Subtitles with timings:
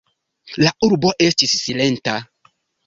[0.63, 2.19] La urbo estis silenta.